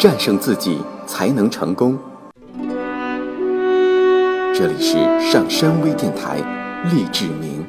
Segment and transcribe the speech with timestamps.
[0.00, 1.98] 战胜自己才能成功。
[4.54, 4.94] 这里是
[5.30, 6.38] 上山微电台，
[6.90, 7.62] 励志明。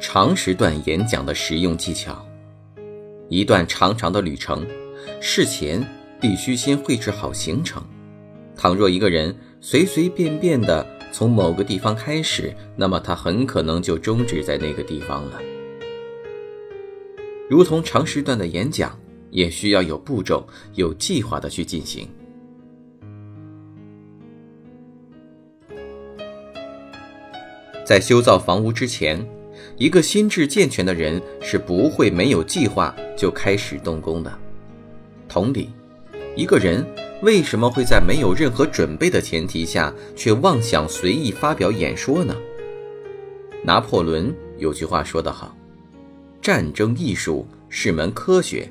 [0.00, 2.24] 长时段演讲的实用技巧。
[3.28, 4.64] 一段长长的旅程，
[5.20, 5.84] 事前
[6.20, 7.82] 必须先绘制好行程。
[8.58, 15.40] 倘若一个人随随便便的从某个地方开始，那么他很可能就终止在那个地方了。
[17.48, 18.98] 如同长时段的演讲，
[19.30, 22.08] 也需要有步骤、有计划的去进行。
[27.86, 29.24] 在修造房屋之前。
[29.76, 34.38] 一个心智健全的人是不会没有计划就开始动工的。
[35.28, 35.70] 同理，
[36.34, 36.84] 一个人
[37.22, 42.34] 为什么会在没有任何准备的前提下却妄想随意发表演说呢？
[43.64, 45.56] 拿破仑有句话说得好
[46.40, 48.70] ：“战争艺术是门科学，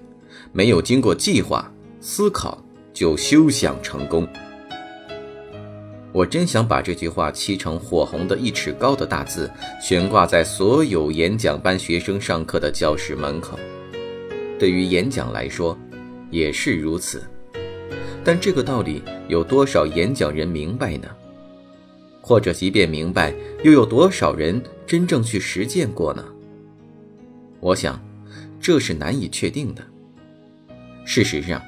[0.54, 2.64] 没有经过计划思考
[2.94, 4.26] 就休想成功。”
[6.14, 13.60] 我真想把这句话漆成火红的一尺高的大字，悬挂在所有演讲班学生上课的教室门口。
[14.58, 15.78] 对于演讲来说，
[16.32, 17.22] 也是如此。
[18.28, 21.08] 但这个道理有多少演讲人明白呢？
[22.20, 26.26] 或者即便明白，又有多少人真正去实践过呢？
[27.62, 27.98] 我想，
[28.60, 29.82] 这是难以确定的。
[31.06, 31.62] 事实上。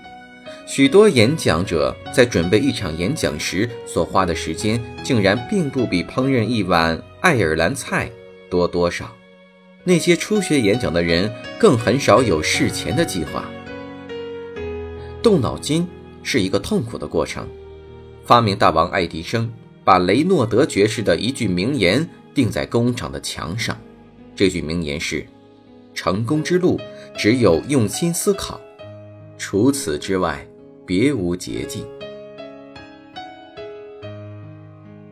[0.67, 8.11] 许多演讲者在准备一场演讲时所花的时间，竟然并不比烹饪一碗爱尔兰菜
[8.49, 9.09] 多多少。
[9.85, 13.45] 那些初学演讲的人更很少有事前的计划。
[15.23, 15.87] 动脑筋
[16.23, 17.47] 是一个痛苦的过程。
[18.23, 19.51] 发明大王爱迪生
[19.83, 23.77] 把雷诺德爵士的一句名言钉在工厂的墙上，
[24.35, 25.25] 这句名言是
[25.93, 26.79] ：“成功之路
[27.17, 28.59] 只有用心思考，
[29.37, 30.45] 除此之外。”
[30.89, 31.85] 别无捷径。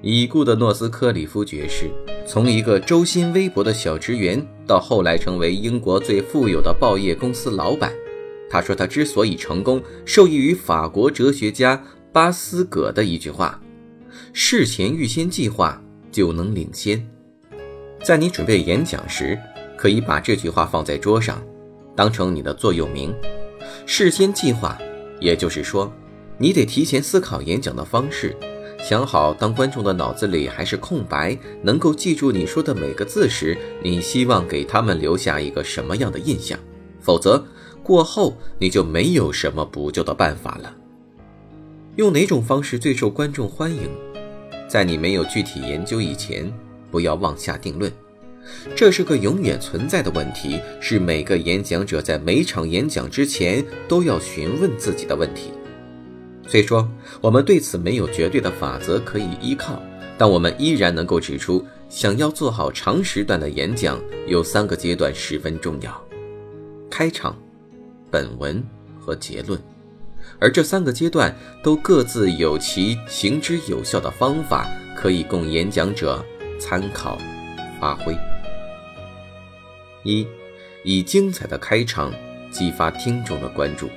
[0.01, 1.91] 已故的诺斯克里夫爵士，
[2.25, 7.93] 从一个周薪微薄的小职员，到后来成为英国最富有的报业公司老板。
[8.49, 13.59] 他说，他之所以成功，受益于法国哲学家巴斯葛的一句话
[14.33, 15.81] ：“事前预先计划，
[16.11, 17.05] 就能领先。”
[18.03, 19.37] 在你准备演讲时，
[19.77, 21.43] 可以把这句话放在桌上，
[21.95, 23.13] 当成你的座右铭。
[23.85, 24.77] 事先计划。
[25.19, 25.91] 也就是说，
[26.37, 28.37] 你得提前思考演讲的方式，
[28.77, 36.59] 想好当观众的脑子里还是空白，能够记住你说的每个字时，你希望给他们留下一个什么样的印象？
[37.01, 37.43] 否则，
[37.87, 40.75] 过后你就没有什么补救的办法了。
[41.95, 43.89] 用哪种方式最受观众欢迎？
[44.67, 46.53] 在你没有具体研究以前，
[46.91, 47.89] 不要妄下定论。
[48.75, 55.53] 这是个永远存在的问题，是每个演讲者在每场演讲之前都要询问自己的问题。
[56.45, 56.85] 虽说
[57.21, 59.81] 我们对此没有绝对的法则可以依靠，
[60.17, 63.97] 但我们依然能够指出，想要做好长时段的演讲，
[64.27, 66.05] 有三个阶段十分重要：
[66.89, 67.33] 开场、
[68.17, 68.63] 本文
[68.99, 69.61] 和结论。
[70.39, 76.25] 而这三个阶段都各自有其行之有效的方法，可以供演讲者
[76.59, 77.19] 参考
[77.79, 78.17] 发挥。
[80.03, 80.25] 一，
[80.83, 82.11] 以精彩的开场
[82.49, 83.87] 激发听众的关注。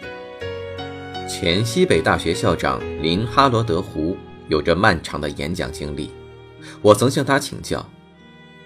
[1.27, 4.15] 前西北大学校长林哈罗德胡
[4.49, 6.11] 有着漫长的演讲经历，
[6.83, 7.89] 我曾向他请教，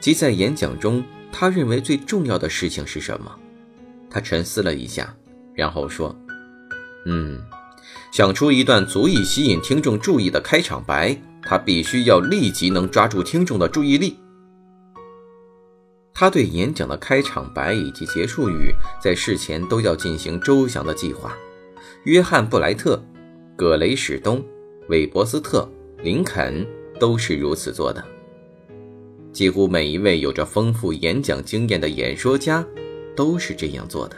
[0.01, 3.33] 即在演讲中，他认为最重要的事情是什么？
[4.11, 5.15] 他沉思了一下，
[5.55, 6.15] 然后说
[7.07, 7.41] ：“嗯，
[8.13, 14.17] 想出一段足以吸引听众注意的开场白，他必须要立即能抓住听众的注意力。”
[16.17, 18.73] 他对演讲的开场白以及结束语
[19.03, 21.37] 在事前都要进行周详的计划。
[22.05, 23.03] 约翰·布莱特、
[23.57, 24.45] 葛雷史东、
[24.89, 25.69] 韦伯斯特、
[26.03, 26.65] 林肯
[27.01, 28.05] 都是如此做的。
[29.33, 32.65] 几乎每一位有着丰富演讲经验的演说家
[33.17, 34.17] 都是这样做的。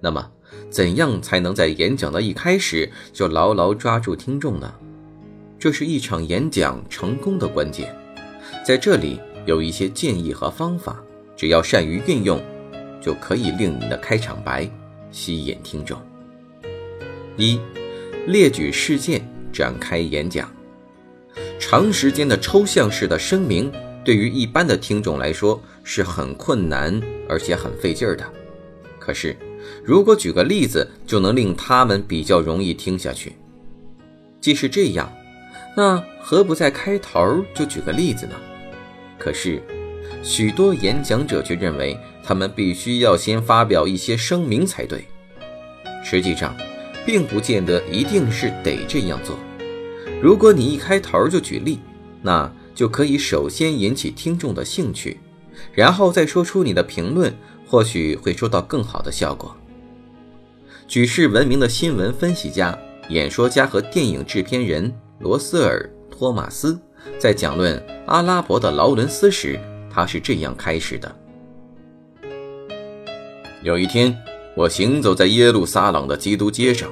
[0.00, 0.30] 那么，
[0.70, 4.72] 怎样才能在演讲的一开始就牢牢抓住听众呢？
[5.58, 7.94] 这是一场演讲成功的关键。
[8.66, 9.20] 在这里。
[9.46, 11.02] 有一些建议和方法，
[11.34, 12.38] 只要善于运用，
[13.00, 14.70] 就可以令你的开场白
[15.10, 15.98] 吸引听众。
[17.38, 17.58] 一，
[18.26, 20.52] 列举事件展开演讲。
[21.58, 23.72] 长时间的抽象式的声明，
[24.04, 28.30] 对于一般的听众来说是很困难而且很费劲儿的。
[28.98, 29.34] 可是，
[29.88, 33.32] 如果举个例子，就能令他们比较容易听下去。
[34.38, 35.10] 既是这样，
[35.74, 38.34] 那何不在开头就举个例子呢？
[39.18, 39.62] 可是，
[40.22, 45.06] 许多演讲者却认为他们必须要先发表一些声明才对。
[46.04, 46.54] 实际上，
[47.06, 49.38] 并不见得一定是得这样做。
[50.20, 51.78] 如果你一开头就举例，
[52.20, 55.18] 那就可以首先引起听众的兴趣，
[55.72, 57.34] 然后再说出你的评论，
[57.66, 59.56] 或许会收到更好的效果。
[60.88, 62.76] 举世闻名的新闻分析家、
[63.10, 66.80] 演说家和电影制片人罗斯尔·托马斯
[67.18, 69.60] 在讲论阿拉伯的劳伦斯时，
[69.92, 71.14] 他是这样开始的：
[73.62, 74.16] 有一天，
[74.56, 76.88] 我行走在耶路撒冷的基督街上。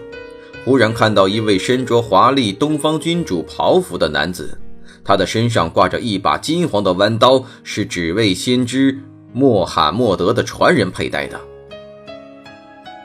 [0.62, 4.60] 忽然看到一位身着华丽东方君主袍服的男子，
[5.02, 8.98] 他的身上挂着一把金黄的弯刀，是只为先知
[9.32, 11.40] 穆罕默德的传人佩戴的。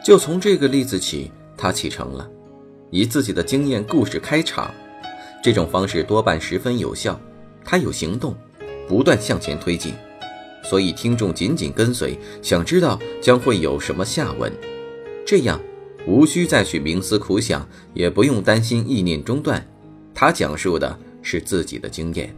[0.03, 2.29] 就从这个例子起，他启程了，
[2.89, 4.73] 以自己的经验故事开场。
[5.43, 7.19] 这种方式多半十分有效，
[7.63, 8.35] 他有行动，
[8.87, 9.93] 不断向前推进，
[10.63, 14.51] 所以听众紧紧跟随，想知道将会有什么下文。
[15.25, 15.59] 这样。
[16.07, 17.63] 无需再去冥思苦想，
[17.93, 19.63] 也不用担心意念中断。
[20.15, 22.35] 他讲述的是自己的经验，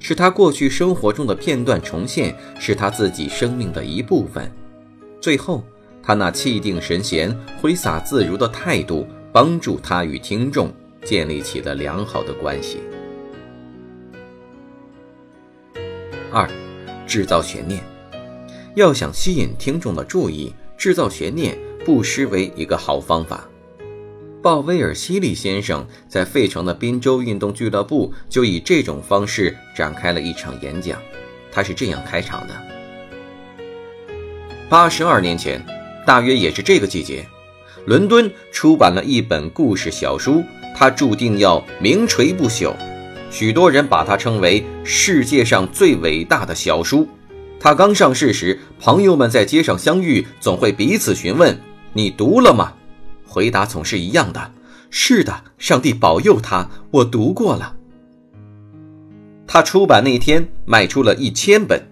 [0.00, 4.50] 是他过去生活中的片段重现，是他自己生命的一部分。
[5.20, 5.62] 最后，
[6.04, 10.72] 他那气定神闲、挥洒自如的态度，帮助他与听众
[11.04, 12.82] 建立起了良好的关系。
[16.30, 16.48] 二，
[17.06, 17.82] 制造悬念。
[18.74, 21.56] 要想吸引听众的注意，制造悬念。
[21.84, 23.46] 不失为一个好方法。
[24.42, 30.98] 鲍威尔·西利先生在费城的宾州运动俱乐部就以这种方式展开了一场演讲。
[31.52, 32.54] 他是这样开场的：
[34.70, 35.62] 八十二年前，
[36.06, 37.26] 大约也是这个季节，
[37.86, 40.44] 伦敦出版了一本故事小书，
[40.76, 42.74] 它注定要名垂不朽。
[43.30, 47.08] 许多人把它称为世界上最伟大的小书。
[47.58, 51.58] 它刚上市时，朋友们在街上相遇，总会彼此询问。
[51.94, 52.74] 你读了吗？
[53.26, 54.52] 回答总是一样的。
[54.90, 57.74] 是的，上帝保佑他，我读过了。
[59.46, 61.82] 他出版那天卖出了一千本，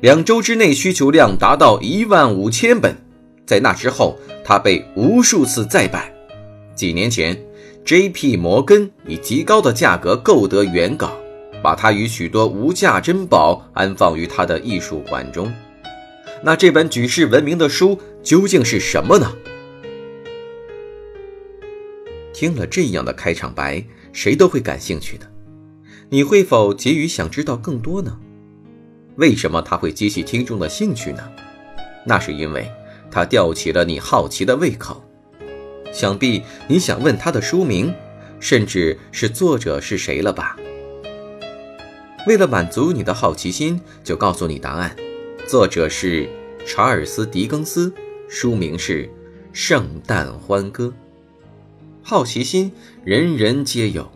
[0.00, 2.96] 两周之内需求量达到一万五千本。
[3.48, 6.12] 在那之后，他被无数次再版。
[6.74, 7.34] 几年前
[7.82, 8.36] ，J.P.
[8.36, 11.16] 摩根以极高的价格购得原稿，
[11.62, 15.50] 把它与许多无价珍宝安放于他的艺术馆中。
[16.42, 19.34] 那这本举世闻名的书究竟是什么呢？
[22.34, 25.26] 听了这样的开场白，谁都会感兴趣的。
[26.10, 28.14] 你会否急于想知道更多呢？
[29.16, 31.26] 为什么他会激起听众的兴趣呢？
[32.04, 32.70] 那是因为
[33.10, 35.02] 他吊起了你好奇的胃口。
[35.92, 37.92] 想必你想问他的书名，
[38.40, 40.56] 甚至是作者是谁了吧？
[42.26, 44.94] 为了满足你的好奇心，就告诉你答案。
[45.46, 46.28] 作者是
[46.66, 47.90] 查尔斯·狄更斯，
[48.28, 49.04] 书名是
[49.52, 50.86] 《圣诞欢歌》。
[52.02, 52.70] 好奇心
[53.04, 54.10] 人人皆有，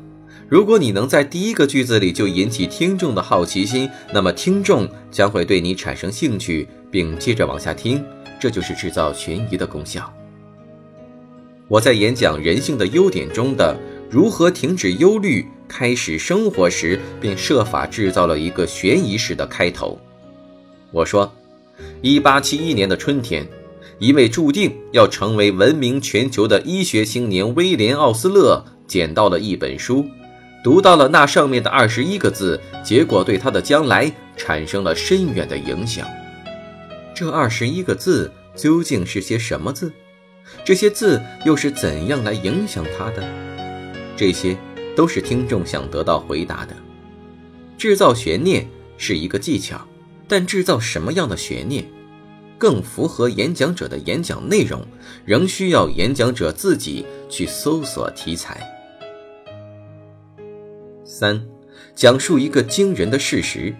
[0.49, 8.05] 如果你能在第一个句子里就引起听众的好奇心，那么听众将会对你产生兴趣，并接着往下听。
[8.43, 10.12] 这就是制造悬疑的功效。
[11.69, 13.79] 我在演讲《人性的优点》中的
[14.11, 19.97] “如何停止忧虑，开始生活”时，便设法制造了一个悬疑式的开头。
[20.90, 21.33] 我说，
[22.00, 23.47] 一八七一年的春天，
[24.00, 30.05] 一位注定要成为闻名全球的医学青年威廉·奥斯勒捡到了一本书，
[30.64, 36.05] 读到了那上面的二十一个字，结果对他的将来产生了深远的影响。
[37.14, 39.92] 这二十一个字究竟是些什么字？
[40.64, 43.23] 这些字又是怎样来影响他的？
[44.16, 44.56] 这些
[44.97, 46.76] 都是听众想得到回答的。
[47.78, 49.87] 制造悬念是一个技巧。
[50.28, 51.85] 但制造什么样的悬念，
[52.56, 54.80] 更符合演讲者的演讲内容，
[55.26, 58.66] 仍需要演讲者自己去搜索题材。
[61.04, 61.44] 三，
[61.94, 63.75] 讲述一个惊人的事实。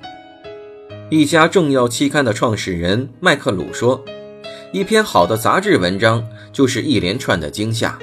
[1.09, 4.05] 一家重要期刊的创始人麦克鲁说
[4.73, 7.99] ：“一篇好的杂志文章就是一连串的惊吓，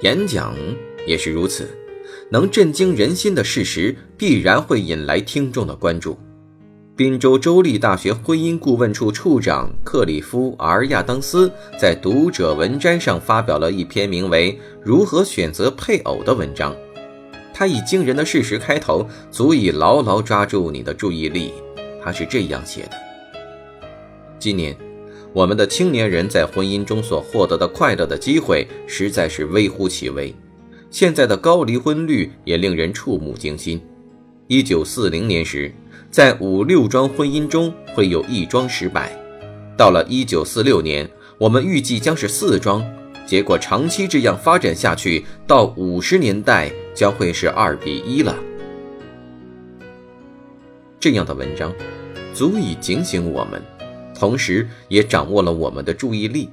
[0.00, 0.54] 演讲
[1.06, 1.68] 也是如此。
[2.30, 6.18] 能震惊人心的事实，必然会引来听众的关注。”
[6.96, 16.74] 宾州州立大学婚姻顾问处处长克里夫·尔亚当斯在《读者文摘》上发表了一篇名为《如何选择配偶》的文章。
[17.52, 21.52] 他以惊人的事实开头，足以牢牢抓住你的注意力。
[22.02, 22.92] 他是这样写的：
[24.38, 24.74] 今年，
[25.32, 30.34] 我们的青年人在婚姻中所获得的快乐的机会实在是微乎其微。
[30.90, 33.80] 现在的高离婚率也令人触目惊心。
[34.46, 35.70] 一九四零年时，
[36.10, 39.12] 在五六桩婚姻中会有一桩失败，
[39.76, 42.82] 到了一九四六年，我们预计将是四桩，
[43.26, 48.34] 结果长期这样发展下去，到五十年代将会是二比一了。
[50.98, 51.70] 这样的文章，
[52.32, 53.62] 足以警醒我们，
[54.18, 56.50] 同时也掌握了我们的注意力。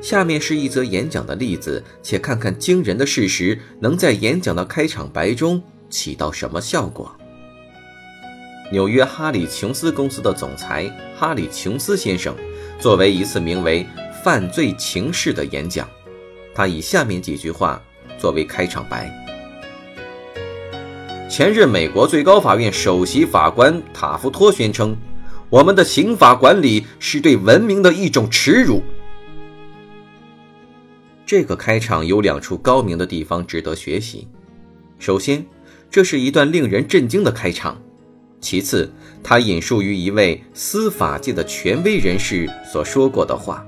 [0.00, 5.62] 下面是一则演讲的例子，且看看惊人的事实能在演讲的开场白中。
[5.90, 7.14] 起到什么效果？
[8.70, 12.32] 纽约哈里琼斯公司的总裁哈里琼斯先生，
[12.78, 13.84] 作为一次名为
[14.22, 15.88] 《犯罪情势》的演讲，
[16.54, 17.82] 他以下面几句话
[18.16, 19.10] 作为开场白：
[21.28, 24.96] 前任美国最高法院首席法官塔夫托宣称，
[25.50, 28.82] 我们的刑法管理是对文明的一种耻辱。
[31.26, 34.28] 这个开场有两处高明的地方值得学习，
[34.98, 35.44] 首先。
[35.92, 37.82] 这是一段令人震惊的开场。
[38.40, 38.92] 其次，
[39.24, 43.66] 他引述于一位司法界的权威人士所说过的话。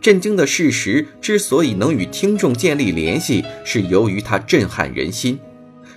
[0.00, 5.36] 震惊的事实之所以能与听众建立联系，是由于它震撼人心。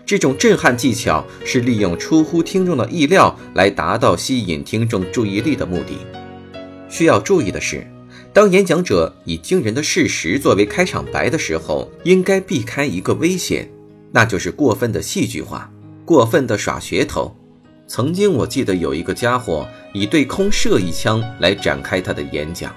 [0.06, 5.98] 这种震撼技巧是利用出乎听众的意料来达到吸引听众注意力的目的。
[6.90, 7.88] 需要注意的是，
[8.34, 13.70] 当演讲者以惊人的事实作为开场白的时候，应该避开一个危险。
[14.12, 15.72] 那就是过分的戏剧化，
[16.04, 17.34] 过分的耍噱头。
[17.88, 22.76] 曾经我记得有一个家伙以对空射一枪来展开他的演讲，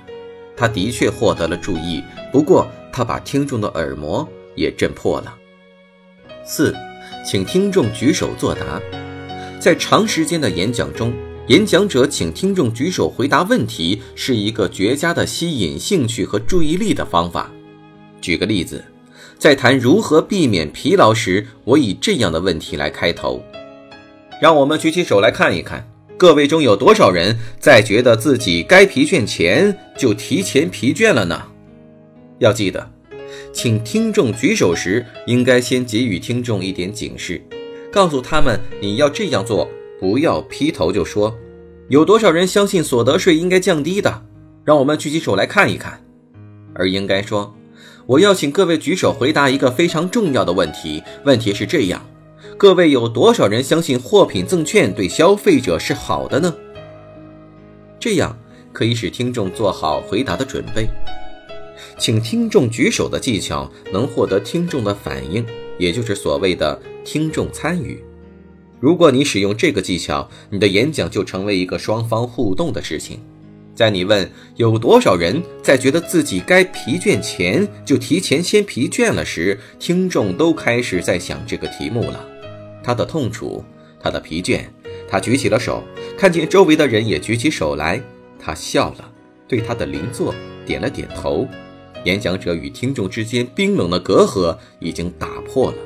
[0.57, 2.03] 他的确获得了注意，
[2.33, 5.35] 不过他把听众的耳膜也震破了。
[6.45, 6.75] 四，
[7.25, 8.81] 请听众举手作答。
[9.59, 11.13] 在长时间的演讲中，
[11.49, 17.51] 演讲者请听众举手回答问题，是一个绝佳的吸引兴趣和注意力的方法。
[18.21, 18.85] 举个例子。
[19.37, 23.43] 在谈如何避免疲劳时，我以这样的问题来开头：
[24.41, 31.43] 让我们举起手来看一看，各位中有多少人在觉得自己该疲倦前就提前疲倦了呢？
[32.39, 32.89] 要记得，
[33.55, 37.41] 请听众举手时，应该先给予听众一点警示，
[37.91, 39.71] 告诉他们你要这样做，
[40.01, 41.33] 不要劈头就说。
[41.89, 44.27] 有多少人相信所得税应该降低的？
[44.65, 46.05] 让我们举起手来看一看，
[46.75, 47.55] 而应该说。
[48.07, 51.03] 我要请各位举手回答一个非常重要的问题。
[51.25, 52.05] 问题是这样：
[52.59, 56.53] 各位有多少人相信货品赠券对消费者是好的呢？
[58.01, 58.37] 这样
[58.73, 60.89] 可以使听众做好回答的准备。
[61.99, 65.45] 请听众举手的技巧能获得听众的反应，
[65.79, 68.03] 也就是所谓的听众参与。
[68.81, 73.21] 如果你使用这个技巧，你的演讲就成为一个双方互动的事情。
[73.75, 82.25] 在你问有多少人在觉得自己该疲倦前就提前先疲倦了时，听众都开始在想这个题目了。
[82.83, 83.65] 他的痛楚，
[83.99, 84.61] 他的疲倦，
[85.09, 85.83] 他举起了手，
[86.17, 88.01] 看见周围的人也举起手来，
[88.39, 89.11] 他笑了，
[89.49, 90.35] 对他的邻座
[90.67, 91.49] 点了点头。
[92.05, 95.79] 演讲者与听众之间冰冷的隔阂已经打破了。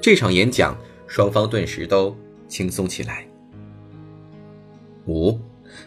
[0.00, 2.16] 这场演讲，双方顿时都
[2.48, 3.26] 轻松起来。
[5.06, 5.38] 五。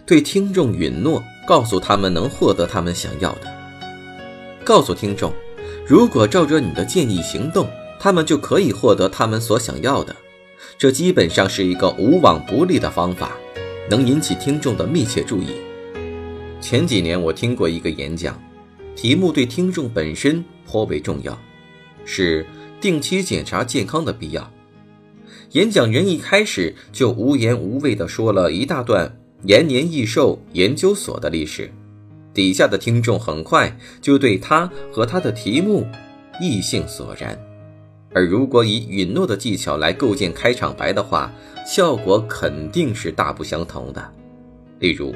[0.05, 3.51] 对听众允诺，告诉他们能获得他们想要的。
[4.63, 5.33] 告诉听众，
[5.85, 7.67] 如果照着你的建议行动，
[7.99, 10.15] 他们就可以获得他们所想要的。
[10.77, 13.31] 这基本上是一个无往不利的方法，
[13.89, 15.55] 能引起听众的密切注意。
[16.61, 18.41] 前几年我听过一个演讲，
[18.95, 21.37] 题目对听众本身颇为重要，
[22.05, 22.45] 是
[22.79, 24.51] 定期检查健康的必要。
[25.51, 29.17] 演讲人一开始就无言无味地说了一大段。
[29.43, 31.67] 延年益寿研究所的历史，
[32.31, 35.83] 底下的听众很快就对他和他的题目
[36.39, 37.35] 异性索然。
[38.13, 41.33] 而如果以允诺的技巧来构建开场白的话，
[41.65, 44.13] 效果肯定是大不相同的。
[44.77, 45.11] 例如，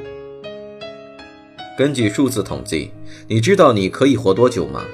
[1.77, 2.89] 根据数字统计，
[3.27, 4.85] 你知道你可以活多久吗？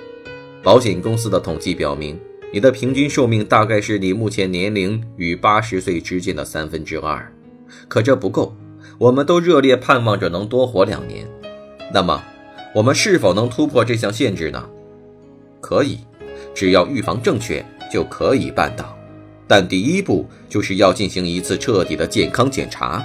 [0.63, 2.17] 保险公司的统计表明，
[2.53, 7.29] 你的平均寿命大概是你目前年龄与八十岁之间的三分之二。
[7.89, 8.55] 可这不够。
[8.97, 11.27] 我们都热烈盼望着能多活两年，
[11.93, 12.23] 那么，
[12.73, 14.69] 我们是否能突破这项限制呢？
[15.59, 15.97] 可以，
[16.53, 18.97] 只要预防正确，就可以办到。
[19.45, 23.03] 但第一步就是要进行一次彻底的健康检查。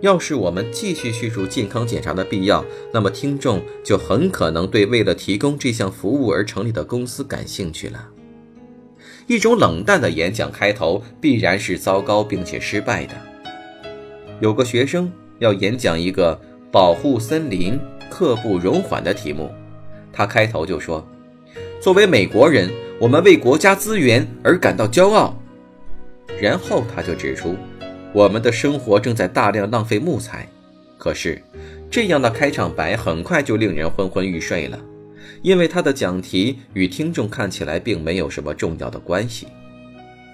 [0.00, 8.08] 要是我们继续叙述健康检查的必要，那么听众就很可能对为了提供这项服务而成立的公司感兴趣了。
[9.26, 13.14] 一种冷淡的演讲开头必然是糟糕并且失败的。
[14.40, 16.40] 有个学生要演讲一个
[16.72, 17.78] 保护森林
[18.08, 19.50] 刻不容缓的题目，
[20.12, 21.06] 他开头就说
[21.78, 25.36] ：“作为美国人，我们为国家资源而感到骄傲。
[26.40, 27.54] 然后他就指出，
[28.12, 30.48] 我们的生活正在大量浪费木材。
[30.98, 31.42] 可是，
[31.90, 34.78] 这样的开场白很快就令人昏昏欲睡了，
[35.42, 39.46] 因为他的讲题与听众看起来并没有什么重要的关系。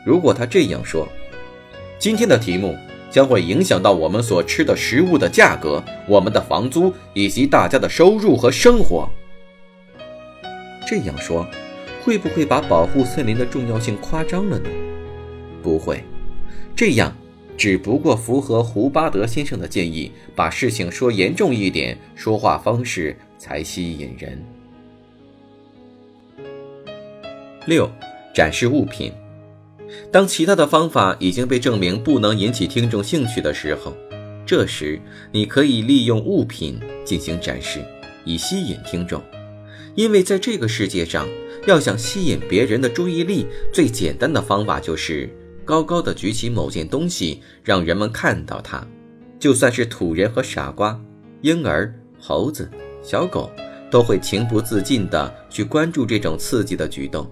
[0.04, 1.06] 如果他这样说，
[1.98, 2.76] 今天的题目
[3.10, 9.08] 将会影响到我们所吃的食物的价格、我们的房租以及大家的收入和生活。
[10.88, 11.46] 这样说，
[12.02, 14.68] 会不会把保护森林的重要性夸张了呢？
[15.62, 16.02] 不会，
[16.74, 17.16] 这样
[17.56, 24.42] 只不过符合胡巴德先生的建议，把事情说严重一点，说话方式才吸引人。
[27.66, 27.90] 六，
[28.34, 29.12] 展示物品。
[30.12, 33.96] 当其他的方法已经被证明不能引起听众兴趣的时候，
[34.44, 35.00] 这时
[35.32, 37.80] 你可以利用物品进行展示，
[38.24, 39.22] 以吸引听众。
[39.94, 41.26] 因为在这个世界上，
[41.66, 45.30] 要想吸引别人的注意力，最简单的方法就是
[45.66, 48.86] 高高的举起某件东西，让人们看到它。
[49.38, 50.98] 就算是土人和傻瓜、
[51.42, 52.70] 婴儿、猴子、
[53.02, 53.50] 小狗，
[53.90, 57.28] 都会情不自禁地去关注这种刺激的举动。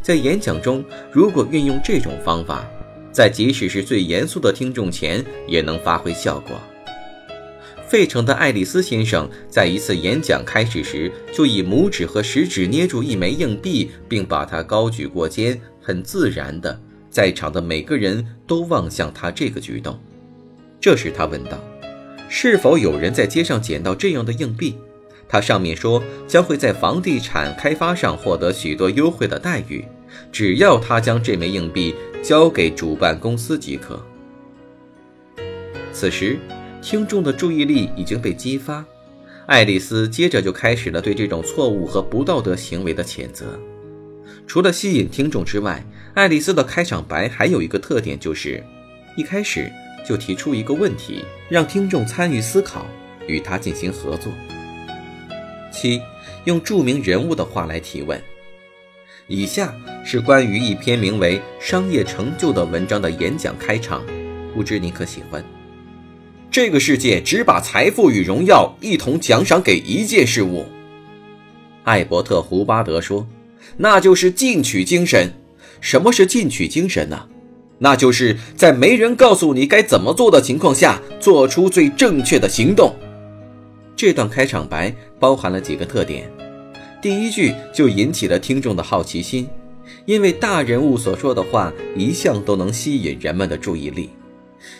[0.00, 2.66] 在演讲中，如果运用这种方法，
[3.12, 6.58] 在即使是最严肃的听众前也能发挥效果。
[7.86, 16.80] 费城的爱丽丝先生在一次演讲开始时，就以拇指和食指捏住一枚硬币，并把它高举过肩，很自然的，
[17.16, 19.98] 在场的每个人都望向他这个举动。
[20.78, 21.58] 这时他问道
[22.28, 24.76] ：“是否有人在街上捡到这样的硬币？”
[25.26, 29.82] 它上面说将会在房地产开发上获得许多优惠的待遇，
[30.30, 33.98] 只要他将这枚硬币交给主办公司即可。
[35.94, 36.38] 此时，
[36.82, 38.84] 听众的注意力已经被激发，
[39.46, 43.58] 爱丽丝接着就开始了对这种错误和不道德行为的谴责。
[44.46, 45.82] 除了吸引听众之外，
[46.16, 48.64] 爱丽丝的开场白还有一个特点，就是
[49.18, 49.70] 一开始
[50.02, 52.86] 就提出一个问题，让听众参与思考，
[53.26, 54.32] 与他进行合作。
[55.70, 56.00] 七，
[56.44, 58.18] 用著名人物的话来提问。
[59.26, 59.74] 以下
[60.06, 64.02] 是关于一篇名为《商业成就》的文章的演讲开场，
[64.54, 65.44] 不知你可喜欢？
[66.50, 70.64] 这个世界只把财富与荣耀一同奖赏给一件事物。
[71.84, 73.28] 艾伯特·胡巴德说
[73.76, 75.30] ：“那就是进取精神。
[75.80, 77.28] 什么是进取精神呢？
[77.78, 82.94] 那就是在没人告诉你该怎么做的情况下，做出最正确的行动。”
[83.94, 86.30] 这段开场白包含了几个特点，
[87.00, 89.48] 第一句就引起了听众的好奇心，
[90.04, 94.10] 因为大人物所说的话一向都能吸引人们的注意力，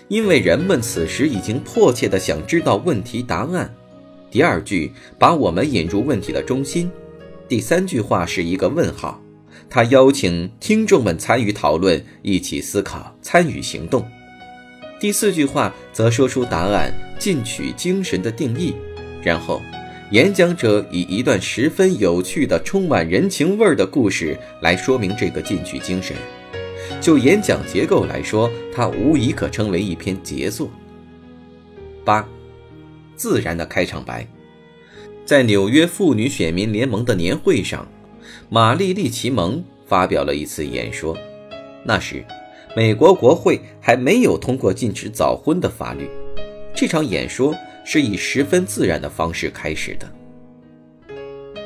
[0.09, 3.75] 因为人们此时已经迫切地想知道问题答案。
[4.31, 6.91] 第二句把我们引入问题的中心，
[7.49, 9.23] 第三句话是一个问号，
[9.69, 14.07] 他邀请听众们参与讨论，一起思考，参与行动。
[14.99, 18.75] 第四句话则说出答案：进取精神的定义。
[19.23, 19.61] 然后，
[20.13, 26.17] 演讲者以一段十分有趣的、充满人情味儿的故事来说明这个进取精神。
[27.01, 30.71] 就演讲结构来说，它无疑可称为一篇杰作。
[32.05, 32.27] 八，
[33.17, 34.27] 自然的开场白。
[35.25, 37.87] 在纽约妇女选民联盟的年会上，
[38.49, 41.17] 玛丽丽奇蒙发表了一次演说。
[41.85, 42.25] 那时，
[42.77, 46.09] 美国国会还没有通过禁止早婚的法律。
[46.75, 47.55] 这场演说。
[47.89, 50.13] 是以十分自然的方式开始的。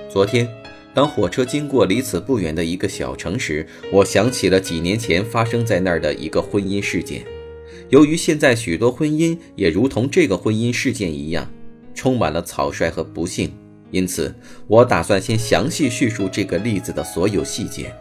[0.06, 0.46] 昨天，
[0.92, 7.24] 当火车经过离此不远的一个小城时，我想起了几年前发生在那儿的一个婚姻事件。
[7.88, 11.50] 由于现在许多婚姻也如同这个婚姻事件一样，
[11.94, 13.50] 充满了草率和不幸，
[13.90, 14.34] 因此
[14.66, 17.92] 我打算先详细叙述这个例子的所有细节。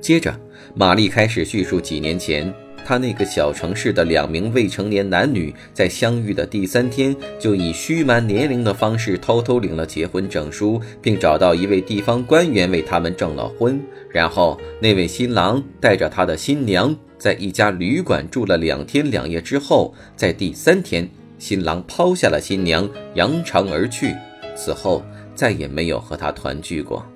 [0.00, 0.38] 接着，
[0.74, 2.52] 玛丽开始叙述几年前。
[2.86, 13.78] 他那个小城市的两名未成年男女在相遇的第三天，就以虚瞒年龄的方式偷偷领了结婚证书，并找到一位地方官员为他们证了婚。
[14.10, 21.06] 然后，那位新郎带着他的新娘在一家旅馆住了两天两夜之后，在第三天，
[21.38, 24.14] 新郎抛下了新娘，扬长而去，
[24.58, 25.04] 此后
[25.36, 27.06] 再也没有和他团聚过。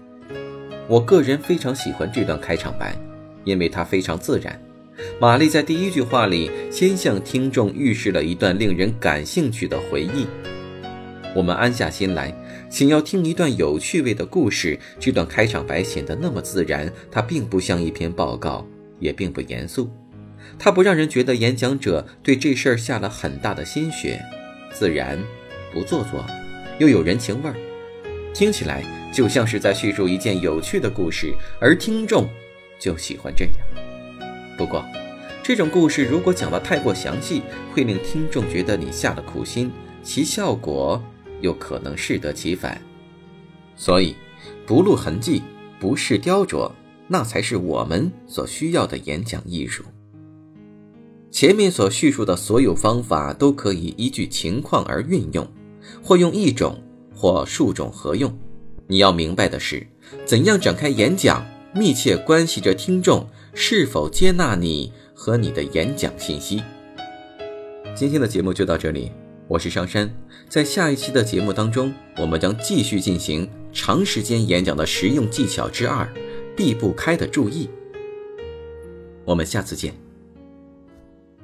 [0.88, 2.96] 我个人非常喜欢这段开场白，
[3.44, 4.56] 因为它非常自然。
[5.20, 10.26] 玛丽在第一句话里先向听众预示了一段令人感兴趣的回忆。
[11.34, 12.32] 我们安下心来，
[12.70, 14.78] 想要听一段有趣味的故事。
[15.00, 18.64] 这段开场白显得那么自然，它并不像一篇报告，
[19.00, 19.90] 也并不严肃。
[20.58, 24.22] 它不让人觉得演讲者对这事儿下了很大的心血，
[24.70, 25.18] 自然，
[25.72, 26.24] 不做作，
[26.82, 27.54] 又有人情味儿，
[28.34, 28.82] 听起来
[29.14, 32.28] 就像是在叙述一件有趣的故事，而听众
[32.76, 33.54] 就喜欢这样。
[34.58, 34.84] 不过，
[35.44, 37.42] 这种故事如果讲得太过详细，
[37.72, 39.70] 会令听众觉得你下了苦心，
[40.02, 41.00] 其效果
[41.40, 42.82] 又可能适得其反。
[43.76, 44.16] 所以，
[44.66, 45.40] 不露痕迹，
[45.78, 46.68] 不饰雕琢，
[47.06, 49.84] 那才是我们所需要的演讲艺术。
[51.30, 55.46] 前面所叙述的所有方法都可以依据情况而运用，
[56.02, 56.80] 或用一种，
[57.14, 58.32] 或数种合用。
[58.86, 59.86] 你要明白的是，
[60.24, 66.62] 怎样展开演讲，密切关系着听众是否接纳你和你的演讲信息。
[67.94, 69.12] 今天的节目就到这里，
[69.48, 70.12] 我是上山。
[70.48, 76.06] 在下一期的节目当中，我们将继续进行长时间演讲的实用技巧之二：
[76.56, 77.70] 避不开的注意。
[79.24, 80.01] 我们下次见。